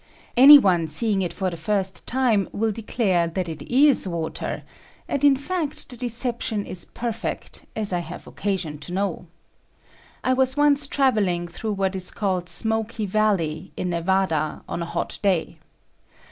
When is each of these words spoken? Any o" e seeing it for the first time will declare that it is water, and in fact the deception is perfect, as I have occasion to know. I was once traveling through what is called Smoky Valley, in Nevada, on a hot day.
Any 0.35 0.57
o" 0.57 0.77
e 0.79 0.87
seeing 0.87 1.21
it 1.21 1.31
for 1.31 1.51
the 1.51 1.57
first 1.57 2.07
time 2.07 2.49
will 2.51 2.71
declare 2.71 3.27
that 3.27 3.47
it 3.47 3.61
is 3.61 4.07
water, 4.07 4.63
and 5.07 5.23
in 5.23 5.35
fact 5.35 5.89
the 5.89 5.95
deception 5.95 6.65
is 6.65 6.85
perfect, 6.85 7.65
as 7.75 7.93
I 7.93 7.99
have 7.99 8.25
occasion 8.25 8.79
to 8.79 8.93
know. 8.93 9.27
I 10.23 10.33
was 10.33 10.57
once 10.57 10.87
traveling 10.87 11.47
through 11.47 11.73
what 11.73 11.95
is 11.95 12.09
called 12.09 12.49
Smoky 12.49 13.05
Valley, 13.05 13.73
in 13.77 13.91
Nevada, 13.91 14.63
on 14.67 14.81
a 14.81 14.87
hot 14.87 15.19
day. 15.21 15.57